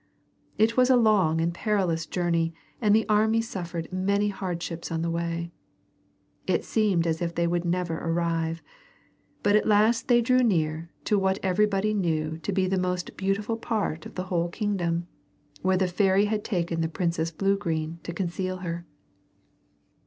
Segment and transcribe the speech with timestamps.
[0.57, 5.11] It was a long and perilous journey and the army suffered many hardships on the
[5.11, 5.51] way.
[6.47, 8.63] It seemed as if they would never arrive,
[9.43, 13.57] but at last they drew near to what everybody knew to be the most beautiful
[13.57, 15.05] part of the whole kingdom,
[15.61, 18.87] where the fairy had taken the Princess Bluegreen to conceal her.